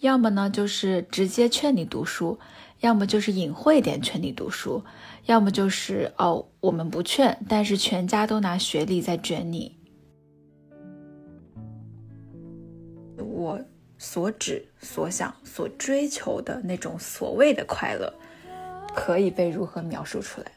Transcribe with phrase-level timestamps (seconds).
[0.00, 2.38] 要么呢就是直接劝你读书，
[2.80, 4.82] 要么就是隐晦点劝你读书，
[5.26, 9.78] 要么就是哦我们不劝，但是全家都拿学历在卷你。
[13.18, 13.60] 我
[13.98, 18.12] 所指、所想、所追求的那种所谓的快乐，
[18.94, 20.50] 可以被如何描述出来？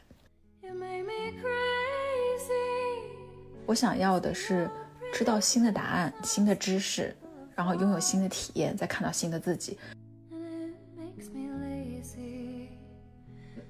[3.66, 4.70] 我想要的是
[5.12, 7.14] 知道新的答案、新的知识，
[7.54, 9.78] 然后拥有新的体验，再看到新的自己。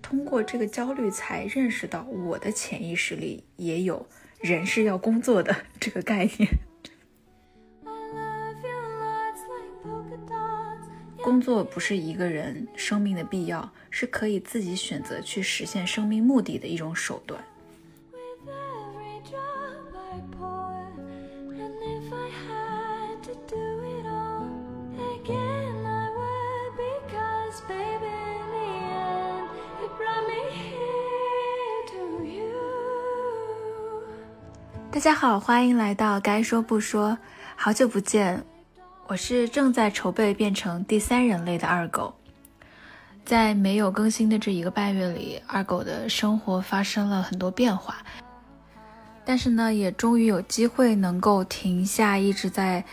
[0.00, 4.06] 通过这个焦虑，才认识到我的潜意识里也有
[4.40, 6.48] 人是要工作的这个概念。
[11.22, 17.42] 工作不是一个人生命的必要，是可以自己选择去实现生命目的的一种手段。
[34.94, 37.18] 大家好，欢迎来到该说不说，
[37.56, 38.44] 好久不见。
[39.08, 42.14] 我是正在筹备变成第三人类的二狗，
[43.24, 47.96] 在没有更新的这一个半月里，二狗的生活发生了很多变化，
[49.24, 52.84] 但是呢，也终于有机会能够停下一直在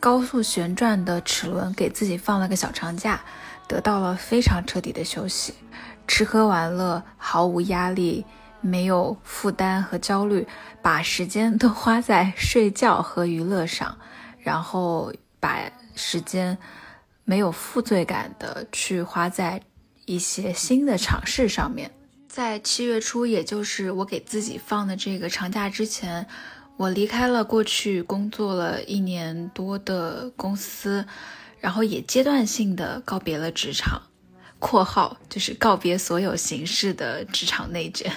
[0.00, 3.20] 高速旋转的齿轮，给自己放了个小长假，
[3.68, 5.54] 得到了非常彻底的休息，
[6.08, 8.26] 吃喝玩乐毫无压力，
[8.60, 10.46] 没有负担和焦虑，
[10.82, 13.98] 把时间都花在睡觉和娱乐上，
[14.38, 15.12] 然后。
[15.38, 16.56] 把时间
[17.22, 19.60] 没有负罪感的去花在
[20.06, 21.92] 一些新的尝试上面。
[22.26, 26.26] 在七月初，也就是我给自己放的这个长假之前，
[26.78, 31.06] 我离开了过去工作了一年多的公司，
[31.60, 34.02] 然后也阶段性的告别了职场
[34.58, 38.12] （括号就是告别所有形式的职场内卷）。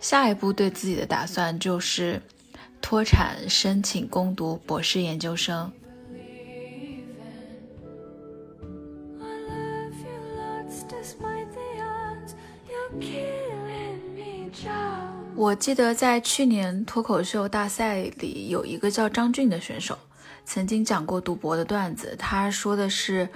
[0.00, 2.20] 下一步对自己的打算就是
[2.80, 5.72] 脱产，申请攻读博士研究生。
[15.34, 19.98] 我记得在去年脱口秀大赛里，有一个叫张俊的选手，
[20.44, 22.14] 曾经讲过读博的段子。
[22.18, 23.28] 他说的是，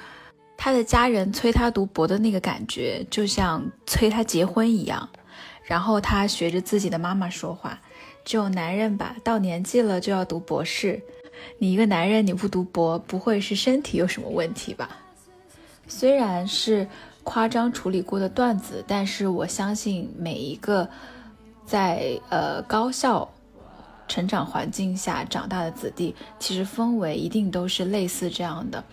[0.57, 5.09] 他的家人催他读博的那个感觉，就像催他结婚一样。
[5.63, 7.81] 然后他学着自己的妈妈说话
[8.25, 11.03] ：“就男人吧，到年纪了就要读博士。
[11.59, 14.97] 你一个男人你不读博，不会是身体有什么问题吧？”
[15.89, 16.89] 虽然是
[17.25, 20.89] 夸张处理过的段子，但是我相信每一个。
[21.67, 23.29] 在呃高校
[24.07, 28.85] 成长环境下长大的子弟，其实氛围一定都是类似这样的，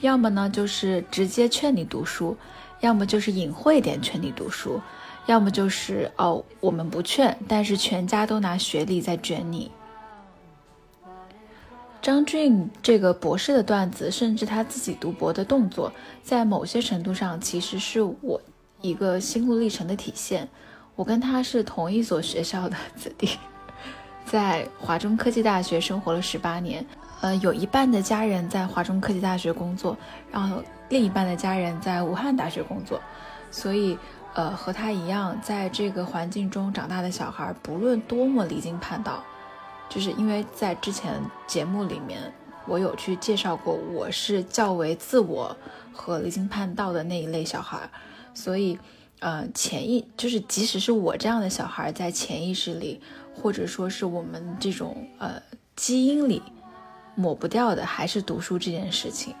[0.00, 2.36] 要么呢就是直接劝你读书，
[2.80, 4.80] 要么就是隐晦点劝你读书，
[5.26, 9.70] 要么就是哦我们不劝，但是全家都拿学历在卷你。
[12.02, 15.92] 张俊这个博士的段子，甚至他自己读博的动作，
[16.22, 18.40] 在某些程度上其实是我
[18.80, 20.48] 一个心路历程的体现。
[20.94, 23.30] 我跟他是同一所学校的子弟，
[24.24, 26.86] 在华中科技大学生活了十八年，
[27.20, 29.96] 呃，有一半的家人在华中科技大学工作，
[30.30, 33.00] 然后另一半的家人在武汉大学工作，
[33.50, 33.98] 所以，
[34.34, 39.24] 呃，和他一样，在这个环境中长大的小孩，不论多么离经叛道，
[39.88, 42.20] 就是因为在之前节目里面，
[42.66, 45.56] 我有去介绍过，我是较为自我
[45.92, 47.88] 和离经叛道的那一类小孩，
[48.34, 48.78] 所以。
[49.20, 53.00] 呃，潜意就是，即使是我这样的小孩，在潜意识里，
[53.34, 55.40] 或者说是我们这种呃
[55.74, 56.42] 基因里，
[57.16, 59.34] 抹不掉的，还是读书这件事情。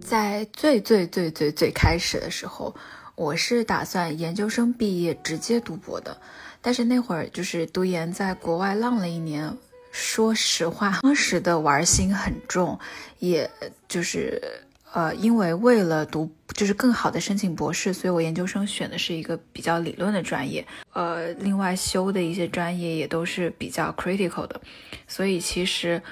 [0.00, 2.74] 在最最最最最开始的时候。
[3.14, 6.16] 我是打算研究生毕业直接读博的，
[6.62, 9.54] 但是那会儿就是读研在国外浪了一年，
[9.92, 12.76] 说实话，当时的玩心很重，
[13.18, 13.48] 也
[13.86, 14.40] 就是
[14.92, 24.60] 呃，因为为了读就是更好的申请博士，所以我研究生选的是一个比较理论的专业，呃，另外修的一些专业也都是比较 critical 的，
[25.06, 26.02] 所以其实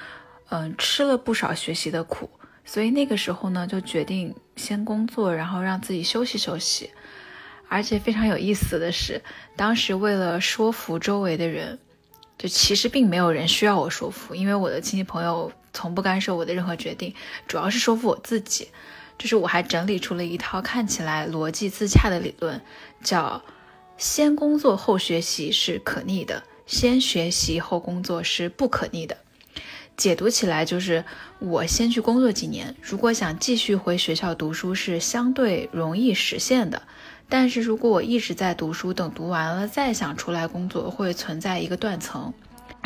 [0.50, 2.28] 嗯吃了不少学习的苦。
[2.62, 6.90] 所以那个时候呢，就决定先工作，然后让自己休息休息。
[7.68, 9.22] 而且非常有意思的是，
[9.56, 11.78] 当时为了说服周围的人，
[12.40, 17.14] 就其实并没有人需要我说服，因为我的亲戚朋友从不干涉我的任何决定，
[17.46, 18.68] 主要是说服我自己。
[19.18, 22.58] 就是我还整理出了一套看起来逻辑自洽的理论，
[23.04, 23.42] 叫
[23.98, 29.18] “先工作后学习是可逆的，先学习后工作是不可逆的”。
[29.98, 31.04] 解读起来就是，
[31.40, 36.80] 我先去工作几年，如果想继续回学校读书是相对容易实现的。
[37.30, 42.34] 但是如果我一直在读书，等读完了再想出来工作，会存在一个断层。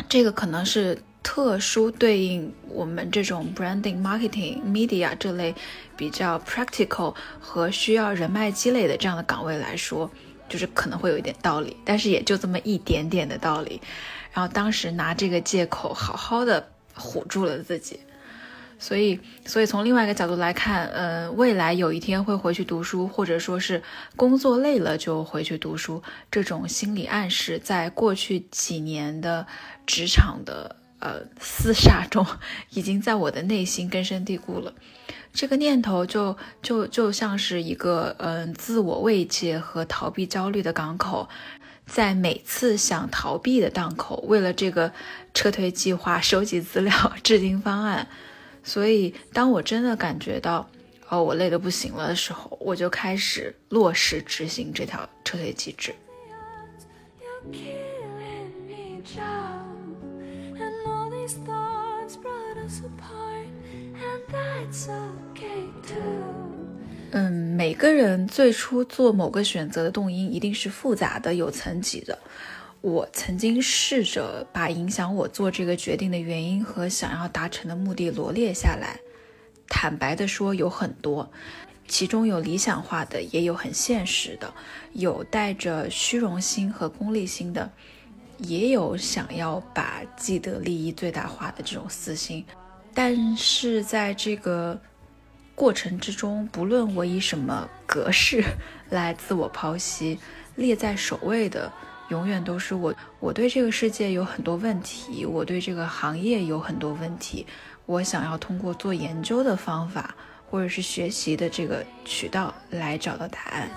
[0.07, 5.53] 这个可能是特殊对应我们这种 branding、marketing、media 这类
[5.97, 10.09] 比较 practical 和需要人脉积累的这样的岗位来说，
[10.47, 13.81] 就是可能会有一点道理，但是也就这么一点点的道理。
[14.31, 16.69] 然后当时拿这个借口好好的。
[16.97, 17.99] 唬住了自己，
[18.77, 23.81] 所以，所以从另外一个角度来看，呃，未来有一天会回去读书，或者说是
[24.15, 29.47] 工作累了就回去读书，这种心理暗示，在过去几年的
[29.85, 32.25] 职场的呃厮杀中，
[32.71, 34.73] 已经在我的内心根深蒂固了。
[35.33, 41.27] 这个念头就就就像是一个嗯自我慰藉和逃避焦虑的港口。
[41.85, 44.91] 在每次想逃避的档口，为了这个
[45.35, 48.07] 撤退计划收集资料、制定方案，
[48.65, 50.67] 所以当我真的感觉到
[51.07, 55.93] 哦，我累得不行了的时候，我就开始落实执行这条撤退机制。
[67.11, 72.17] 嗯，每个人最初做某个选择的动因一定是复杂的、有层级的。
[72.85, 78.99] 我曾经试着把影响我做这个决定的原因和想要达成的目的罗列下来。
[79.67, 81.27] 坦白的说，有很多，
[81.87, 84.53] 其中有理想化的，也有很现实的，
[84.93, 87.71] 有带着虚荣心和功利心的，
[88.37, 92.45] 也有想要把既得利益最大化的这种私心。
[92.93, 94.79] 但是在这个。
[95.55, 98.43] 过程之中，不论我以什么格式
[98.91, 100.19] 来自我剖析，
[100.55, 101.71] 列在首位的，
[102.09, 102.93] 永远都是我。
[103.19, 107.45] 我对这个世界有很多问题，我对这个行业有很多问题，
[107.85, 110.15] 我想要通过做研究的方法，
[110.49, 113.69] 或者是学习的这个渠道来找到答案。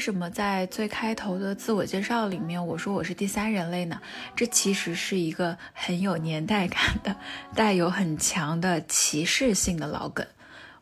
[0.00, 4.00] 为什么在最开头的自我介绍里面我说我是第三人类呢？
[4.34, 7.14] 这其实是一个很有年代感的、
[7.54, 10.26] 带有很强的歧视性的老梗。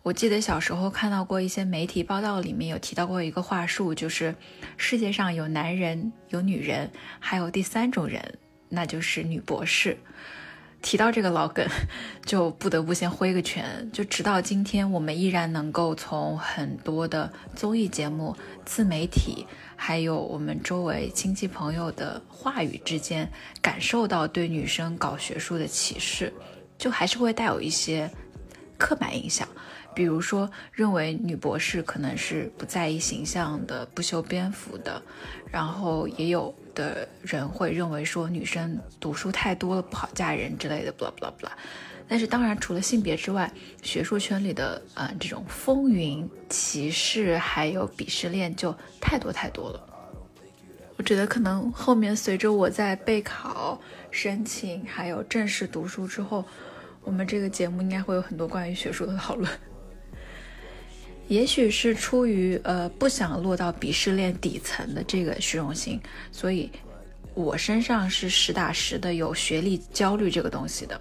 [0.05, 4.33] 我记得小时候看到过一些媒体报道，里面有提到过一个话术，就是
[4.77, 6.89] 世界上有男人、有女人，
[7.19, 8.39] 还有第三种人，
[8.69, 9.99] 那就是女博士。
[10.81, 11.67] 提到这个老梗，
[12.25, 13.91] 就不得不先挥个拳。
[13.93, 23.29] 就直到今天，我们依然能够从很多的综艺节目、自媒体，还有我们周围亲戚朋友的话语之间，
[23.61, 26.33] 感受到对女生搞学术的歧视，
[26.79, 28.09] 就还是会带有一些
[28.79, 29.47] 刻板印象。
[29.95, 35.03] 比如说，认为女博士可能是不在意形象的、不修边幅的，
[35.51, 36.55] 然后也有。
[36.79, 41.51] 的人会认为说女生读书太多了不好嫁人之类的，blah blah blah。
[42.07, 49.85] 但是当然，除了性别之外，学术圈里的呃这种风云歧视还有鄙视链就太多太多了。
[50.97, 53.81] 我觉得可能后面随着我在备考、
[54.11, 56.45] 申请还有正式读书之后，
[57.03, 59.51] 我们这个节目应该会有很多关于学术的讨论。
[61.29, 66.01] 也许是出于呃不想落到鄙视链底层的这个虚荣心，
[66.33, 66.71] 所以
[67.35, 71.01] 我身上是实打实的有学历焦虑这个东西的。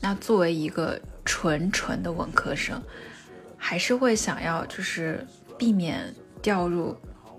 [0.00, 2.80] 那作为一个纯纯的文科生，
[3.56, 5.26] 还是会想要就是
[5.58, 6.96] 避免掉入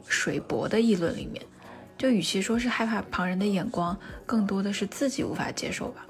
[0.08, 1.42] 水博的议论里面。
[1.98, 6.06] 就与其说是害怕旁人的眼光，更多的是自己无法接受吧。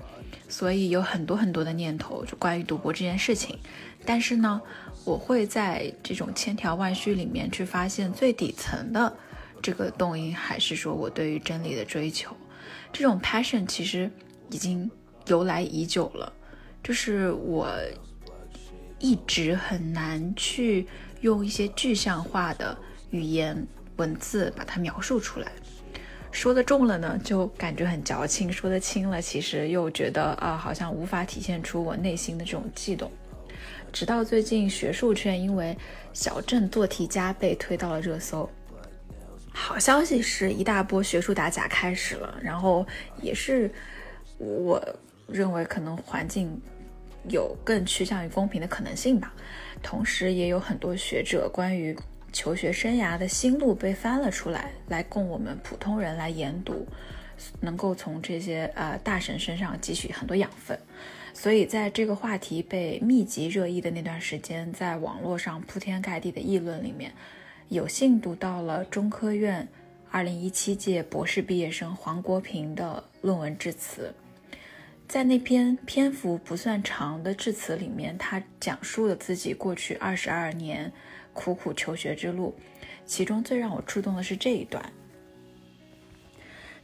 [0.48, 3.58] 所以有很多很多的念头，就关于赌博这件事情。
[4.06, 4.62] 但是呢。
[5.04, 9.16] 我会在这种千条万绪里面去发现最底层的
[9.62, 12.36] 这个动因，还是说我对于真理的追求，
[12.92, 14.10] 这种 passion 其实
[14.50, 14.90] 已经
[15.28, 16.34] 由来已久了，
[16.84, 17.70] 就是我
[18.98, 20.88] 一直很难去
[21.22, 22.76] 用一些具象化的
[23.12, 23.56] 语言
[23.98, 25.52] 文字把它描述出来。
[26.36, 33.10] 说的重了呢，就感觉很矫情；说的轻了，其实又觉得啊，好像无法体现出我内心的这种悸动。
[33.94, 35.76] 直到最近，学术圈因为
[36.12, 38.48] 小镇做题家被推到了热搜。
[39.54, 42.86] 好消息是一大波学术打假开始了，然后
[43.22, 43.72] 也是
[44.38, 44.86] 我
[45.28, 46.62] 认为可能环境
[47.30, 49.34] 有更趋向于公平的可能性吧。
[49.82, 51.98] 同时，也有很多学者关于。
[52.36, 56.86] 求学生涯的新路被翻了出来，来供我们普通人来研读，
[57.62, 60.78] 能够从这些呃大神身上汲取很多养分。
[61.34, 67.14] 所以，在这个话题被密集热议的那段时间，在网络上铺天盖地的议论里面，
[67.70, 69.66] 有幸读到了中科院
[70.12, 74.14] 2017届博士毕业生黄国平的论文致辞。
[75.08, 80.92] 在那篇篇幅不算长的致辞里面，他讲述了自己过去二十二年。
[81.36, 82.56] 苦苦求学之路，
[83.06, 84.92] 其中最让我触动的是这一段。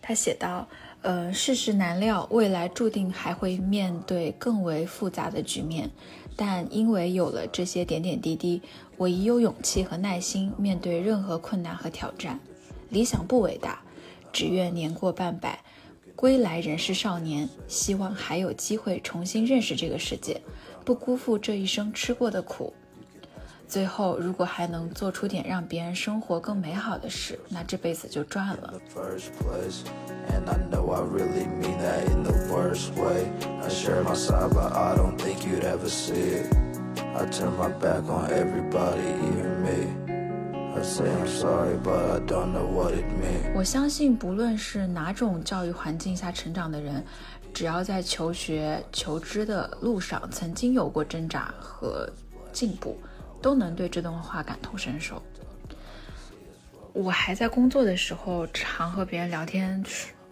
[0.04, 0.68] 他写道
[1.02, 5.90] ：“呃，世事难料，未来注定还会面对更为复杂的局面，
[6.36, 8.62] 但因为有了这些点点滴滴，
[8.98, 12.40] 我已有勇气和耐心面对任何困难和挑战。
[12.90, 13.82] 理想不伟大，
[14.34, 15.64] 只愿年过半百，
[16.16, 20.42] 归来仍是少年，希望还有机会重新认识这个世界，
[20.84, 22.74] 不辜负这一生吃过的苦。”
[23.72, 28.74] 最后，如果还能做出点让别人生活更美好的事，那这辈子就赚了。
[43.56, 47.02] 我相信，不论是哪种教育环境下成长的人，
[47.54, 52.10] 只要在求学求知的路上曾经有过挣扎和
[52.52, 53.00] 进步。
[53.42, 55.22] 都能对这段话感同身受。
[56.94, 59.84] 我还在工作的时候，常和别人聊天，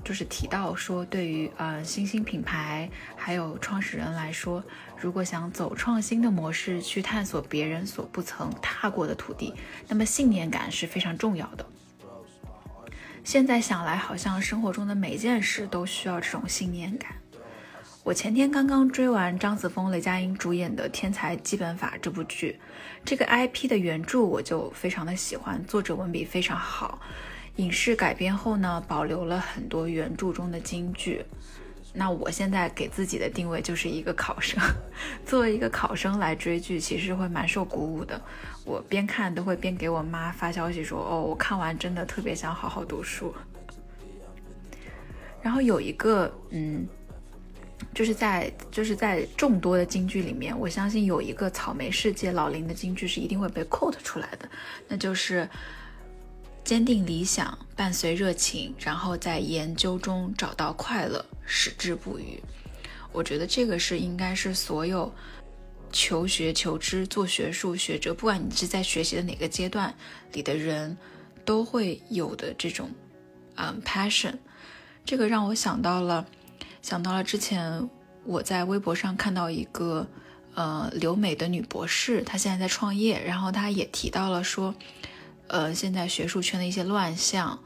[0.03, 4.61] 就是提到说，对于呃新兴品牌还有创始人来说，
[4.97, 9.53] 如果想走创新的模式，去探索别人所不曾踏过的土地，
[9.87, 11.65] 那么信念感是非常重要的。
[13.23, 17.11] 现在想来，好像生活中的每件事都需要这种信念感。
[18.01, 22.57] 我前天刚刚追完张子枫、雷佳音主演的《天才基本法》这部剧，
[23.03, 26.99] 这个 IP 的原著我就非常的喜欢，作者文笔非常好。
[27.57, 31.23] 影视改编后呢，保留了很多原著中的金句。
[31.93, 34.59] 那我现在给自己的定位就是一个考生，
[35.25, 38.19] 作为一个考生来追剧，其实会蛮受鼓舞的。
[38.63, 43.35] 我边看都会边给我妈发消息说：“哦，我看完真的特别想好好读书。”
[45.43, 46.87] 然后有一个，嗯。
[47.93, 54.49] 就是在就是在众多的京剧里面，我相信有一个草莓世界老林的京剧是一定会被 quote 出来的，
[54.87, 55.49] 那就是
[56.63, 62.41] 坚定理想，伴随热情，然后在研究中找到快乐，矢志不渝。
[63.11, 65.11] 我觉得这个是应该是所有
[65.91, 69.93] 求学求知做学术学者，不管你是在学习的哪个阶段
[70.33, 70.95] 里的人，
[71.43, 72.89] 都会有的这种
[73.55, 74.35] 嗯 passion。
[75.05, 76.25] 这个让我想到了。
[76.81, 77.89] 想到了之前
[78.25, 80.07] 我在微博上看到一个，
[80.55, 84.73] 呃，留美的女博士，她现在在创业，然后她也提到了说，
[85.47, 87.59] 呃，现在学术圈的一些乱象，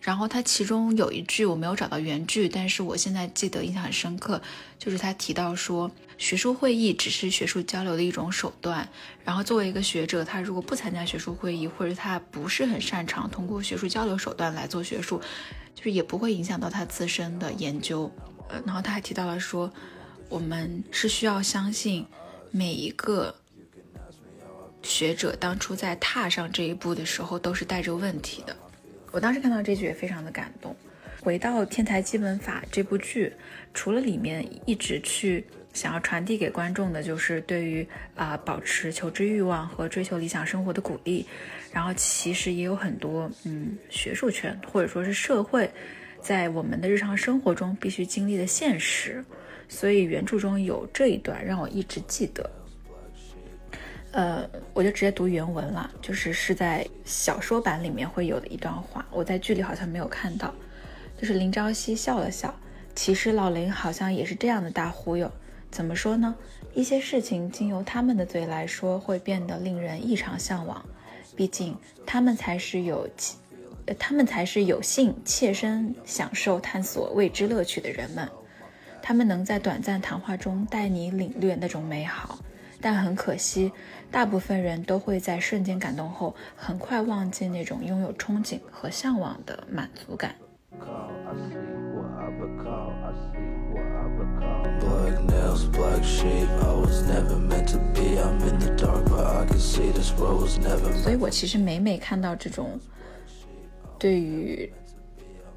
[0.00, 4.40] 然后她其中有一句我没有找到原句，但是我现在记得印象很深刻，
[4.78, 8.88] 就是她提到说，学术会议只是学术交流的一种手段，
[9.24, 15.20] 然后作为一个学者，他如果不参加学术会议，或者他不是很擅长通过学术交流手段来做学术，
[15.74, 18.10] 就是也不会影响到他自身的研究。
[18.48, 19.72] 呃，然后他还提到了说，
[20.28, 22.06] 我们是需要相信
[22.50, 23.34] 每一个
[24.82, 28.56] 学者当初在踏上这一步的时候都是带着问题的。
[29.10, 30.74] 我当时看到这句也非常的感动。
[31.20, 33.32] 回到《天才基本法》这部剧，
[33.74, 37.84] 除了里面一直去想要传递给观众的就是对于
[38.14, 41.26] 啊保持求知欲望和追求理想生活的鼓励，
[41.72, 45.68] 然后其实也有很多嗯学术圈或者说是社会。
[46.26, 49.24] 在我们的日常生活中必须经历的现实，
[49.68, 52.50] 所以原著中有这一段让我一直记得。
[54.10, 60.52] 呃，我就直接读原文了，就是是在小说版里面会有的一段话，我在剧里好像没有看到。
[61.16, 62.52] 就是林朝夕笑了笑，
[62.96, 65.30] 其实老林好像也是这样的大忽悠。
[65.70, 66.34] 怎么说呢？
[66.74, 70.84] 一些事情经由他们的嘴来说，会变得令人异常向往。
[71.36, 73.08] 毕竟他们才是有。
[73.94, 78.28] 他们才是有幸切身享受探索未知乐趣的人们。
[79.00, 82.38] 他们能在短暂谈话中带你领略那种美好，
[82.80, 83.70] 但很可惜，
[84.10, 90.34] 大部分人都会在瞬间感动后，很快忘记那种拥有憧憬和向往的满足感。
[101.02, 102.78] 所以，我其实每每看到这种
[103.98, 104.70] 对于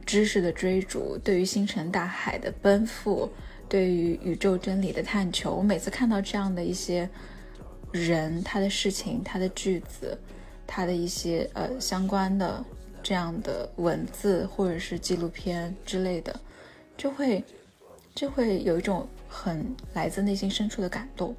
[0.06, 3.30] 知识的追逐，对于星辰大海的奔赴，
[3.68, 7.08] 对于宇宙真理的探求，我每次看到这样的一些
[7.92, 10.18] 人，他的事情，他的句子，
[10.66, 12.64] 他的一些呃相关的
[13.04, 16.40] 这样的文字或者是纪录片之类的，
[16.98, 17.44] 就会
[18.16, 21.36] 就会有一种很来自内心深处的感动。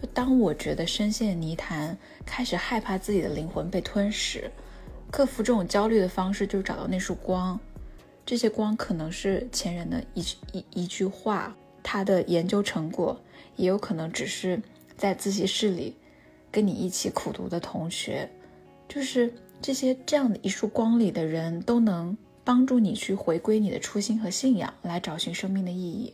[0.00, 4.50] 就当我觉得深陷泥潭，开始害怕自己的灵魂被吞噬，
[5.14, 7.56] 克服这种焦虑的方式就是找到那束光。
[8.26, 11.54] 这些光可能是前人的一一一句话，
[11.84, 13.16] 他的研究成果，
[13.54, 14.60] 也有可能只是
[14.96, 15.94] 在自习室里
[16.50, 18.28] 跟你一起苦读的同学。
[18.88, 26.12] 就是这些这样的一束光里的人，都能帮助你去回归你的初心和信仰，来找寻生命的意义。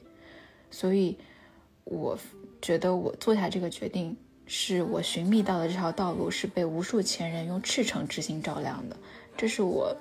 [0.71, 1.17] 所以，
[1.85, 2.19] 我。
[2.63, 4.15] 觉得我做下这个决定，
[4.53, 8.97] 是我寻觅到的这条道路是被无数前人用赤诚之心照亮的。
[9.37, 9.97] 这是我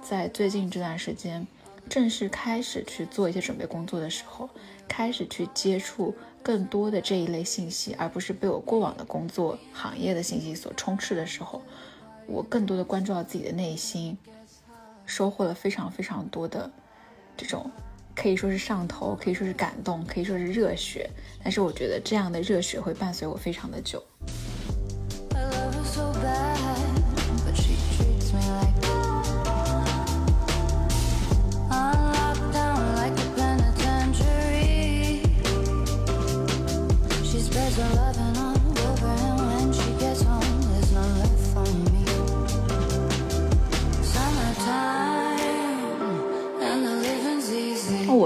[0.00, 1.44] 在最近这段时间
[1.88, 4.48] 正式开始去做一些准备工作的时候，
[4.86, 11.60] 开始去接触更多的这一类信息，而不是被我过往的工作行业的信息所充斥的时候，
[12.28, 14.16] 我更多的关注到自己的内心，
[15.04, 16.70] 收获了非常非常多的
[17.36, 17.68] 这种。
[18.14, 21.08] 可以说是上头，可以说是感动，可以说是热血，
[21.42, 24.02] 但是我觉得这样的热血会伴随我非常的久。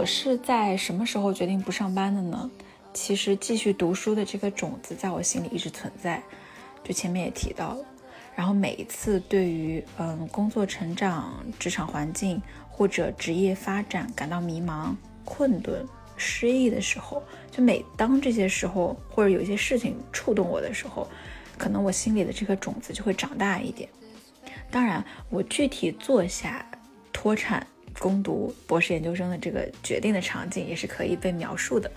[0.05, 2.51] 我是在什么时候决定不上班的呢？
[2.93, 6.23] 其实继续读书的这个种子在我心里一直存在，
[6.83, 7.83] 就前面也提到了。
[8.37, 15.83] 然后每一次对于嗯工作成长、职场环境或者职业发展感到迷茫、困顿、
[16.19, 21.09] 失意的时候，就每当这些时候或者有一些事情触动我的时候，
[21.57, 23.89] 可能我心里的这颗种子就会长大一点。
[24.71, 26.63] 当然，我具体做下
[27.11, 27.67] 脱产。
[27.99, 31.91] 攻读博士研究生的这个决定的场景也是可以被描述的，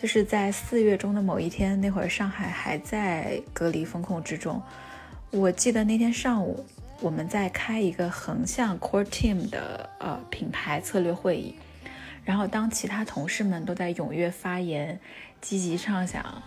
[0.00, 4.62] 就是在四月中的某一天，那会儿上海还在隔离风控之中。
[5.30, 6.64] 我记得那天上午，
[7.00, 11.54] 我们在开一个横向 core team 的呃品牌策略会议，
[12.24, 14.98] 然后当其他同事们都在踊跃发言、
[15.40, 16.42] 积极畅想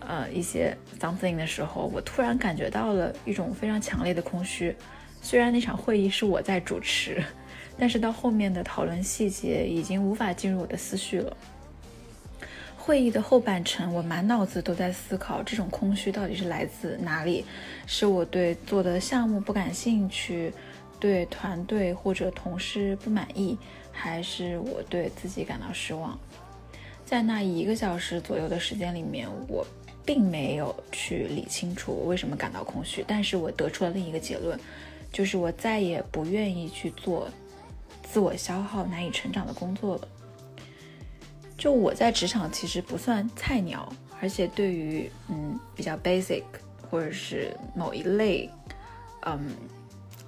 [0.00, 4.74] 呃一些 something 的时候，我突然感觉到了一种非常强烈的空虚。
[5.22, 7.22] 虽然那场会议是我在主持。
[7.78, 11.36] 但是到后面的讨论细节已经无法进入我的思绪了。
[12.76, 17.44] 会议的后半程，我满脑子都在思考这种空虚到底是来自哪里？
[17.86, 20.52] 是我对做的项目不感兴趣，
[20.98, 23.58] 对团队或者同事不满意，
[23.92, 26.18] 还是我对自己感到失望？
[27.04, 29.66] 在那一个小时左右的时间里面，我
[30.04, 34.58] 并没有去理清楚我为什么感到空虚，但是我得出了另一个结论，
[35.12, 37.28] 就是我再也不愿意去做。
[38.10, 40.08] 自我消耗、难以成长的工作了。
[41.56, 46.42] 就我在职场其实不算菜鸟，而且对于嗯比较 basic
[46.88, 48.48] 或者是某一类
[49.26, 49.54] 嗯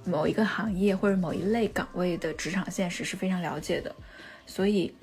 [0.03, 3.95] 某一个行业或者某一类岗位的职场现实是非常了解的。
[4.45, 4.93] 所以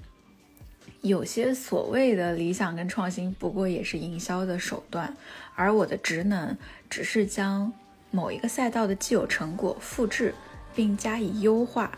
[1.01, 5.17] 有些所谓的理想跟创新，不过也是营销的手段，
[5.55, 6.57] 而我的职能
[6.91, 7.73] 只是将
[8.11, 10.35] 某一个赛道的既有成果复制
[10.75, 11.91] 并加以优化。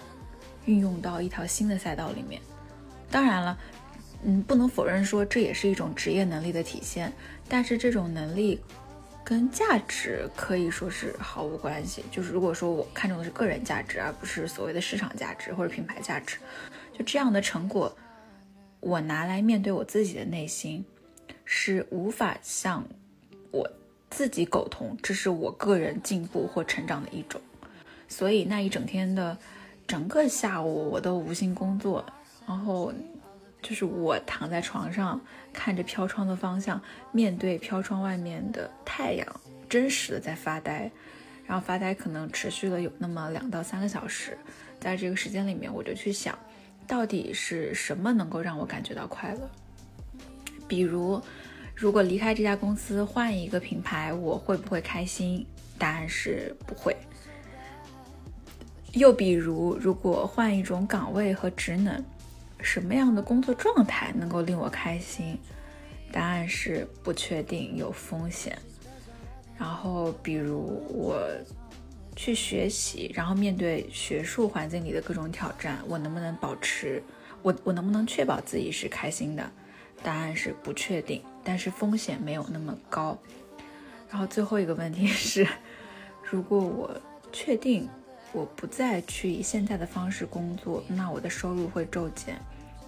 [0.70, 2.40] 运用到一条新的赛道里面，
[3.11, 3.59] 当然了，
[4.22, 7.12] 嗯，不能否认说这也是一种职业能力的体现，
[7.48, 8.61] 但是这种能力
[9.24, 12.04] 跟价值可以说是毫无关系。
[12.12, 16.37] 就是如果说我看重的是个人价值，而不是所谓的市场价值或者品牌价值，
[16.96, 17.92] 就这样的成果，
[18.78, 20.85] 我拿来面对我自己的内心，
[21.44, 22.87] 是无法向
[23.50, 23.68] 我
[24.09, 27.40] 自己苟同，这是我个人进步或成长的一种。
[28.06, 29.37] 所以那一整天的。
[29.90, 32.05] 整个下午我都无心工作，
[32.46, 32.94] 然后
[33.61, 35.20] 就是我躺在床上
[35.53, 39.26] 看着飘窗的方向，面对飘窗外面的太阳，
[39.68, 40.88] 真实的在发呆。
[41.44, 44.38] 然后发呆可能持续了有那么两到三个小时，
[44.79, 46.38] 在这个时间里面，我就去想，
[46.87, 49.50] 到底是什么能够让我感觉到快乐？
[50.68, 51.20] 比如，
[51.74, 55.44] 如果离开这家公司换一个品牌，我会不会开心？
[55.76, 56.96] 答案是不会。
[58.92, 62.05] 又比如，如果换一种岗位和职能，
[62.61, 65.38] 什么样的工作状态能够令我开心？
[66.12, 68.59] 答案是不确定，有风险。
[69.57, 71.24] 然后，比如我
[72.16, 77.00] 去学习，然后面对学术环境里的各种挑战，我能不能保持
[77.42, 79.48] 我我能不能确保自己是开心的？
[80.03, 83.16] 答案是不确定，但是风险没有那么高。
[84.11, 85.46] 然后最后一个问题是，
[86.22, 86.90] 如果我
[87.31, 87.88] 确定
[88.33, 92.40] 我不再去以现在的方式工作，那我的收入会骤减，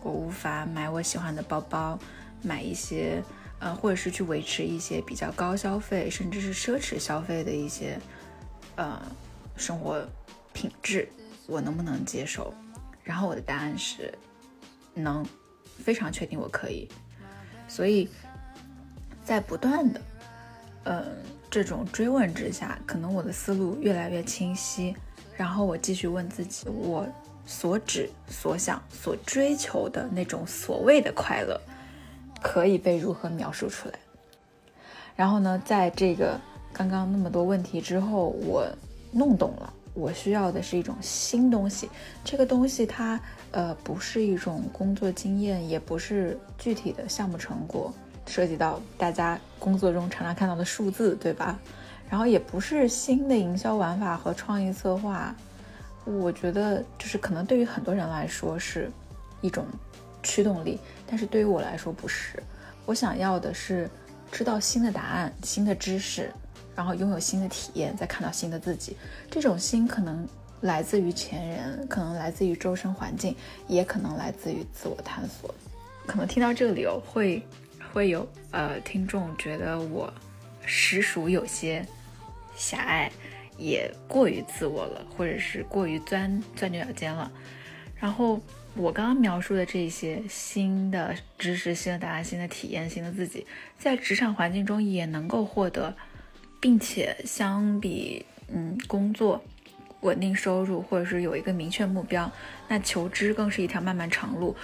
[0.03, 1.99] 我无法买我喜欢的包包，
[2.43, 3.23] 买一些
[3.59, 7.99] 呃，或者是去维持一些比较高消费甚至是奢侈消费的一些
[8.77, 9.01] 呃
[9.57, 10.07] 生活
[10.53, 11.09] 品质，
[11.47, 12.55] 我能不能接受？
[13.03, 14.13] 然后我的答案是
[14.95, 15.27] 能，
[15.79, 16.89] 非常确定我可以。
[17.67, 18.09] 所以
[19.25, 20.01] 在不断的。
[20.85, 21.05] 呃，
[21.49, 24.97] 这种追问之下，可能我的思路越来越清晰。
[25.43, 27.05] 然后我继续问自己，我
[27.45, 31.61] 所指、所想、所追求的那种所谓的快乐，
[32.41, 33.95] 可以被如何描述出来？
[35.17, 36.41] 然后呢，在这个
[36.73, 38.65] 刚刚那么多问题之后，我
[39.11, 41.91] 弄懂了，我需要的是一种新东西。
[42.23, 47.93] 这个东西它呃不是一种工作经验，也不是具体的项目成果。
[48.27, 51.59] 涉及到大家工作中常常看到的数字，对吧？
[52.13, 55.35] 然后也不是新的营销玩法和创意策划，
[56.05, 58.93] 我觉得就是可能对于很多人来说是
[59.41, 59.65] 一种
[60.23, 62.43] 驱动力，但是对于我来说不是。
[62.85, 63.89] 我想要的是
[64.31, 66.31] 知道新的答案、新的知识，
[66.77, 68.95] 然后拥有新的体验，再看到新的自己。
[69.31, 70.29] 这种新可能
[70.61, 73.35] 来自于前人，可能来自于周身环境，
[73.67, 75.55] 也可能来自于自我探索。
[76.07, 77.43] 可能听到这里哦，会。
[77.93, 80.11] 会有呃听众觉得我
[80.65, 81.87] 实属有些
[82.57, 83.11] 狭隘，
[83.59, 87.31] 也过于自我了，或者是过于钻钻牛角尖了。
[87.99, 88.41] 然后
[88.75, 93.47] 我刚刚描述的这些新的知识、新的答案、新的体验、新的自己，
[93.79, 95.95] 在职场环境中也能够获得，
[96.61, 99.43] 并且相比嗯工作
[100.01, 102.31] 稳定收入，或者是有一个明确目标，
[102.67, 104.57] 那求知更是一条漫漫长路。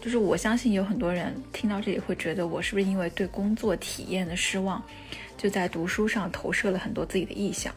[0.00, 4.82] 就是我相信有很多人听到这里会觉得我是不是因为对工作体验的失望，
[5.36, 7.74] 就在读书上投射了很多自己的意向。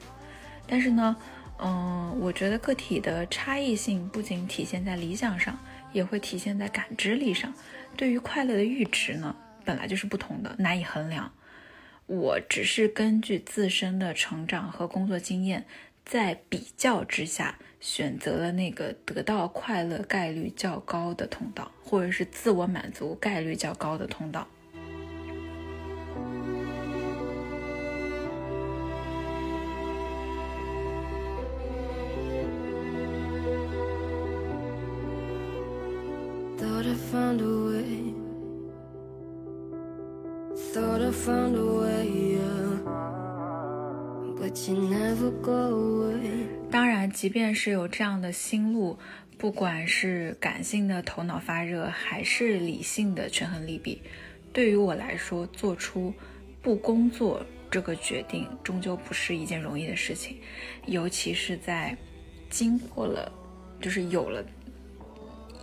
[0.65, 1.15] 但是呢，
[1.59, 5.59] 嗯，我觉得个体的差异性不仅体现在理想上，
[5.91, 7.53] 也会体现在感知力上。
[7.97, 11.31] 对于快乐的阈值呢，本来就是不同的，难以衡量。
[12.05, 15.65] 我只是根据自身的成长和工作经验，
[16.05, 17.57] 在比较之下。
[17.83, 24.47] 选择了那个得到快乐概率较高的通道，或者是自我满足概率较高的通道。
[46.69, 48.97] 当然，即便是有这样的心路，
[49.37, 54.01] 不管是感性的头脑发热，还是理性的权衡利弊，
[54.53, 56.13] 对于我来说，做出
[56.61, 60.37] 不工作这个决定，终究不是一件容易的事情。
[60.85, 61.97] 尤其是在
[62.49, 63.31] 经过了，
[63.81, 64.45] 就是有了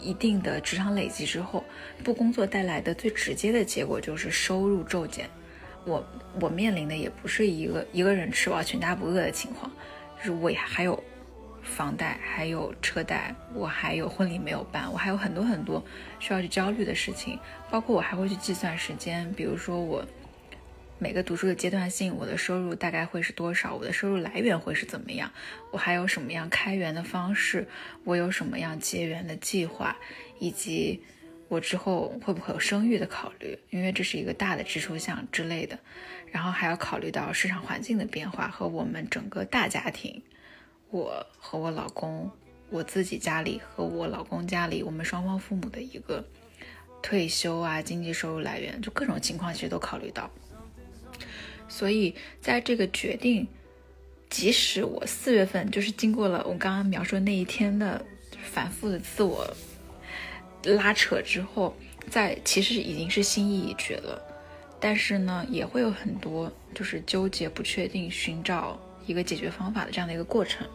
[0.02, 1.62] 一定的职场累积之后，
[2.02, 5.30] 不工作带来的最直接的结果就是收入骤减。
[5.84, 6.04] 我
[6.40, 9.70] 我面临的也不是一个一个人吃饱全家不饿的情况。
[10.18, 11.02] 就是我还有
[11.62, 15.82] 房贷，还有车贷，我还有婚礼没有办，我还有很多很多
[16.18, 17.38] 需要去焦虑的事情，
[17.70, 20.04] 包括我还会去计算时间，比如说我
[20.98, 25.30] 每个读书的阶段性，我的收入大概会是多少，我的收入来源会是怎么样，
[25.70, 27.66] 我还有什么样开源的方式，
[28.04, 29.96] 我有什么样结缘的计划，
[30.38, 31.02] 以及
[31.50, 35.76] 我之后会不会有生育的考虑，因为这是一个大的支出项之类的。
[36.30, 40.22] 然后还要考虑到市场环境的变化和我们整个大家庭，
[40.90, 42.30] 我和我老公，
[42.68, 46.24] 我自己家里和我老公家里，我们双方父母的一个
[47.02, 50.30] 退休啊，经济收入来源，就各种情况其实都考虑到。
[51.68, 53.48] 所以在这个决定，
[54.28, 58.06] 即使我四月份就是经过了我刚刚描述那一天的
[58.40, 59.52] 反复的自我
[60.64, 61.74] 拉扯之后，
[62.08, 64.20] 在其实已经是心意已决了。
[64.78, 70.66] 但是呢，也会有很多就是纠结、不确定、寻找一个解决方法的这样的一个过程。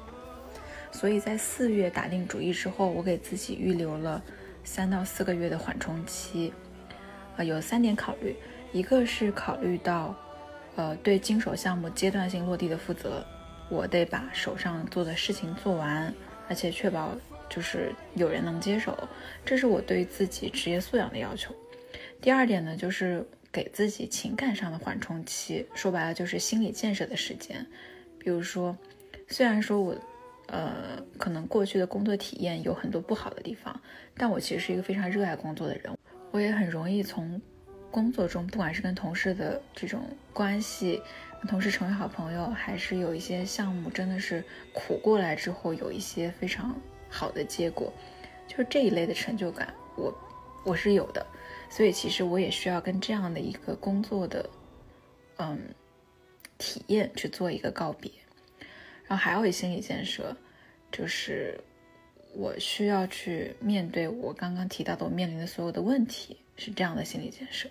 [0.91, 4.23] 所以在四月打定主意之后，我给自己预留了
[4.63, 6.53] 三到四个月的缓冲期。
[7.37, 8.33] 啊，有三点考虑，
[8.71, 10.15] 一个是考虑到，
[10.77, 13.25] 呃，对经手项目阶段性落地的负责，
[13.69, 16.13] 我得把手上做的事情做完，
[16.47, 17.11] 而且确保
[17.49, 18.97] 就是有人能接手，
[19.45, 21.53] 这是我对自己职业素养的要求。
[22.21, 27.65] 第二点呢，就是给自己情感上的缓冲期，说白了就是心理建设的时间。
[28.17, 28.75] 比如说，
[29.27, 29.95] 虽然说我，
[30.47, 33.79] 呃，可能过去的工作体验有很多不好的地方，
[34.17, 35.95] 但我其实是一个非常热爱工作的人，
[36.31, 37.39] 我也很容易从
[37.91, 40.01] 工作中，不管是跟同事的这种
[40.33, 41.01] 关系，
[41.47, 46.75] 同事成为好朋友，还是有一些项目真的是苦过来之后有一些非常
[47.15, 47.93] 好的结果，
[48.45, 50.13] 就是这一类的成就感，我
[50.65, 51.25] 我是有的。
[51.69, 54.49] 所以其实我也需要跟这样的一个工作的，
[55.37, 55.57] 嗯，
[56.57, 58.11] 体验去做一个告别。
[59.07, 60.35] 然后还有一心理建设，
[60.91, 61.59] 就是
[62.33, 67.69] 我需要去面对我刚刚提到的我面临的所有的问题，是这样的心理建设。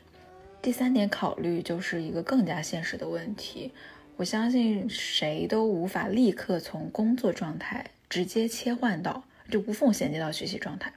[0.63, 3.71] 第三点考虑就是一个更加现实的问题，
[4.17, 10.93] 我相信谁都无法立刻从工作状态直接切换到就无缝衔接到学习状态。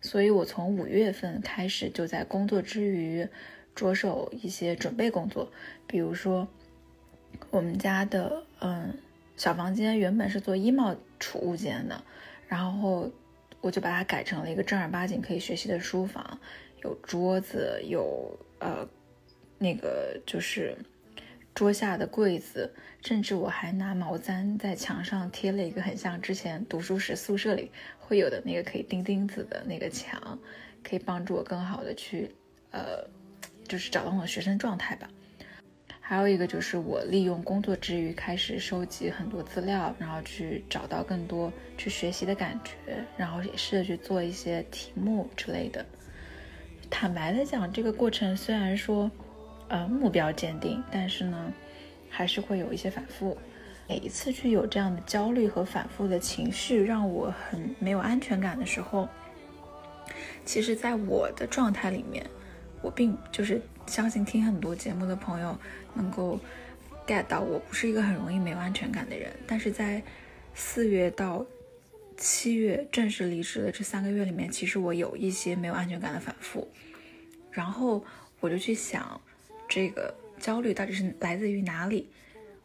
[0.00, 3.28] 所以，我从五月份开始就在工作之余
[3.74, 5.50] 着手一些准备工作，
[5.86, 6.48] 比如说
[7.50, 8.92] 我们家的嗯
[9.36, 12.02] 小房间原本是做衣帽储物间的，
[12.48, 13.10] 然后
[13.60, 16.38] 我就把它改成了一个正儿八经可以学习的书房，
[16.82, 18.86] 有桌子，有呃
[19.58, 20.76] 那个就是
[21.54, 27.70] 桌下的柜子，甚至我还拿毛毡在墙上贴了一个很像之前读书时宿舍里。
[27.98, 30.38] 会有的那个可以钉钉子的那个墙，
[30.82, 32.30] 可以帮助我更好的去，
[32.70, 33.08] 呃，
[33.66, 35.08] 就是找到我的学生状态吧。
[35.98, 45.86] 还有一个就是我利用工作之余开始收集很多资料，然后去找到更多去学习的感觉，然后也试着去做一些题目之类的。
[46.90, 49.10] 坦白的讲，这个过程虽然说，
[49.72, 51.50] 呃，目标坚定，但是呢，
[52.10, 53.38] 还是会有一些反复。
[53.88, 59.08] 每一次去有这样的焦虑和反复的情绪，让我很没有安全感的时候，
[60.44, 62.22] 其实，在我的状态里面，
[62.82, 65.58] 我并就是相信听很多节目的朋友
[65.94, 66.38] 能够
[67.06, 69.32] get 到，我不是一个很容易没有安全感的人。
[69.46, 70.02] 但是在
[70.54, 71.46] 四月到
[72.18, 76.68] 七月正式离职的这三个月里面，其实我有一些没有安全感的反复，
[77.50, 78.04] 然后
[78.38, 79.18] 我就去想，
[79.74, 82.10] 这个焦虑到底是来自于哪里？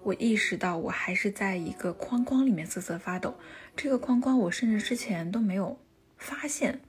[0.04, 3.34] 我意识到我还是在一个框框里面瑟瑟发抖，
[3.78, 5.80] 这个框框我甚至之前都没有
[6.18, 6.82] 发现，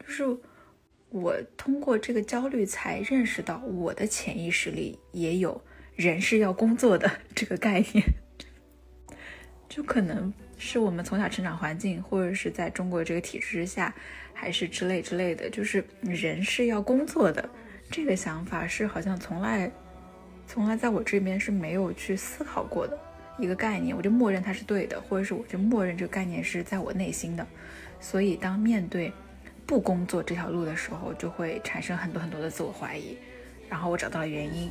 [0.00, 0.24] 就是
[1.10, 5.62] 我通过这个焦虑才认识到我的潜意识里也有
[5.96, 8.02] 人是要工作的 这个概念，
[9.68, 13.94] 就可能是我们从小成长环境，或者是在中国这个体制之下，
[14.32, 17.46] 还是之类之类的，就是人是要工作的
[17.92, 19.70] 这个想法是好像从来。
[20.44, 22.98] 从来在我这边是没有去思考过的
[23.38, 27.46] 一个概念，我就默认它是对的，或者是我就默认这个概念是在我内心的。
[28.00, 29.12] 所以当面对
[29.64, 33.16] 不工作这条路的时候，就会产生很多很多的自我怀疑。
[33.68, 34.70] 然后我找到了原因。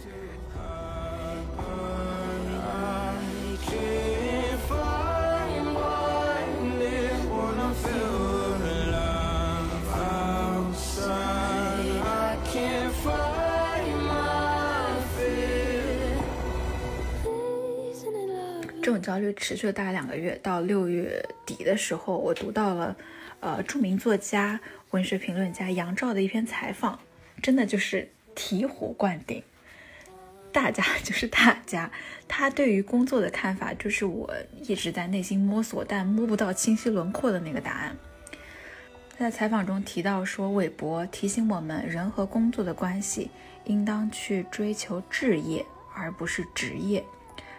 [18.81, 22.95] 这种焦虑持续了大概两个月，到六月底的时候，我读到了，
[23.39, 26.99] 呃，著名作家、文学评论家杨照的一篇采访，
[27.43, 29.43] 真的就是醍醐灌顶。
[30.51, 31.91] 大家 就是大家，
[32.27, 37.95] 他对于工作的看法，就是我一直在内心摸索但摸不到清晰轮廓的那个答案。
[39.11, 43.29] 他在采访中提到说，韦伯提醒我们，人和工作的关系
[43.65, 45.63] 应当去追求置业，
[45.93, 47.03] 而不是职业。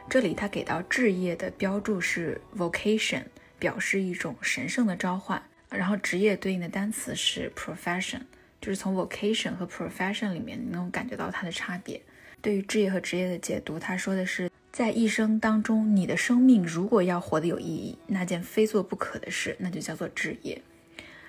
[0.09, 3.25] 这里他给到置业的标注是 vocation，
[3.59, 5.43] 表示一种神圣的召唤。
[5.71, 8.21] 然后职业对应的单词是 profession，
[8.61, 11.99] 就是从 vocation 和 profession 里面你能感觉到它的差别。
[12.43, 20.61] 对于置业和职业的解读，他说的是，在一生当中，你的生命如果要活得有意义，那件非做不可的事，那就叫做置业。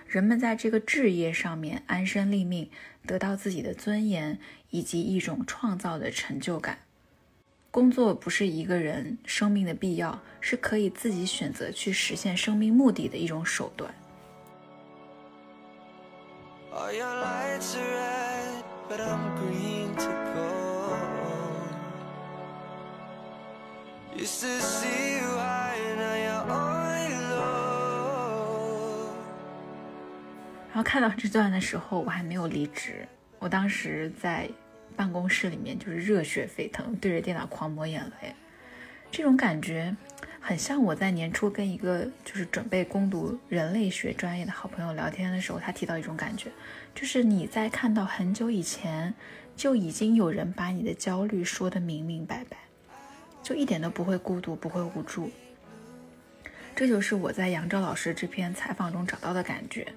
[0.08, 2.70] 人们在这个置业上面安身立命，
[3.06, 4.40] 得到自己的尊严
[4.72, 6.80] 以及一种创造的成就感。
[7.74, 13.92] 工作不是一个人生命的必要，是可以自己选择去实现生命目的的一种手段。
[30.68, 33.08] 然后看到这段的时候，我还没有离职，
[33.40, 34.48] 我当时在。
[34.96, 38.34] 办公室里面就是热血沸腾，对着电脑狂抹眼泪，
[39.12, 39.96] 这种感觉
[40.40, 46.50] 很像我在年初跟一个就是准备攻读人类学专业的好朋友聊天的时候，他提到一种感觉，
[46.96, 49.14] 就是你在看到很久以前
[49.56, 52.58] 就已经有人把你的焦虑说得明明白白，
[53.42, 55.30] 就一点都不会孤独，不会无助。
[56.76, 59.88] 这就是我在杨照老师这篇采访中找到的感觉。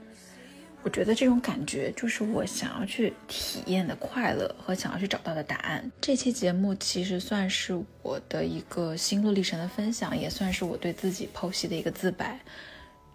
[0.86, 5.90] 我觉得这种感觉就是我想要去体验的快乐和想要去找到的答案。
[6.00, 12.38] 这期节目其实算是我的一个心路历程的分享，也算是我对自己剖析的一个自白，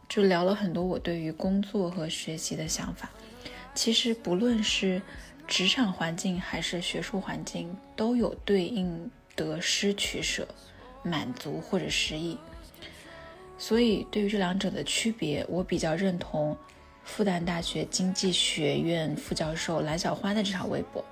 [0.10, 3.10] 就聊了很多我对于工作和学习的想法。
[3.73, 5.01] 其实不论是
[5.47, 10.45] 职场环境还是学术环境，都有对应得失取舍、
[11.03, 12.38] 满足或者失意。
[13.57, 16.53] 所以对于这两者的区别，我比较认同。
[17.13, 21.04] 复旦大学经济学院副教授蓝小欢的这条微博，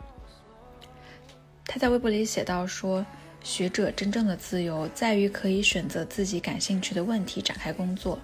[1.65, 3.05] 他在微博里写到说
[3.43, 8.17] ：“学者真正的自由在于可以选择自己感兴趣的问题展开工作，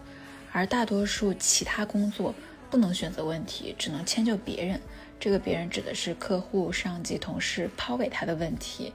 [0.54, 2.34] 而大多数其他工作
[2.72, 4.80] 不能选择问题，只能迁就别人。
[5.20, 8.94] 这个别人指的是客户、上级、同事抛给他的问题，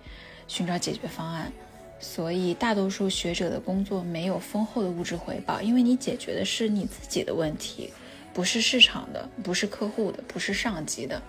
[0.49, 1.53] 寻找解决方案。
[2.01, 7.93] 所以，大多数学者的工作没有丰厚的物质回报，因为你解决的是你自己的问题。”
[8.41, 11.21] 不是市场的，不是客户的，不是上级的。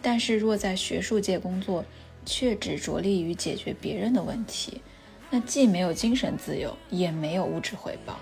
[0.00, 1.84] 但是若在学术界工作，
[2.24, 4.80] 却只着力于解决别人的问题，
[5.28, 8.16] 那既没有精神自由，也没有物质回报。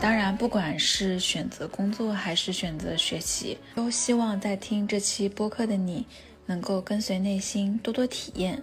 [0.00, 6.06] 当然，不管是选择工作还是选择学习，都希望在听这期播客的你。
[6.46, 8.62] 能够跟随内心多多体验，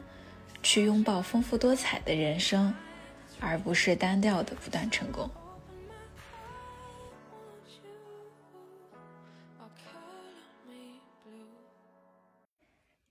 [0.62, 2.74] 去拥抱丰富多彩的人生，
[3.40, 5.30] 而不是单调的不断成功。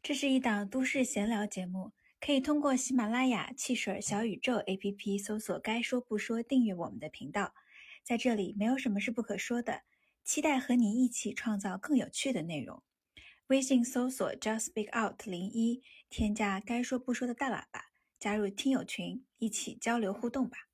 [0.03, 7.55] 这是一档都市闲聊节目，可以通过喜马拉雅、汽水小宇宙 APP 搜索“该说不说”，订阅我们的频道。
[8.03, 9.83] 在这里，没有什么是不可说的，
[10.25, 12.83] 期待和你一起创造更有趣的内容。
[13.51, 17.87] 微信搜索 “Just Speak Out 零一”，添加“该说不说”的大喇叭，
[18.17, 20.70] 加入听友群，一起交流互动吧。